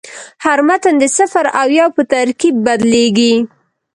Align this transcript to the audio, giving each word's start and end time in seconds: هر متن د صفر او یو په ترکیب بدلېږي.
هر 0.45 0.59
متن 0.67 0.93
د 1.01 1.05
صفر 1.17 1.45
او 1.59 1.67
یو 1.79 1.89
په 1.97 2.01
ترکیب 2.13 2.55
بدلېږي. 2.65 3.33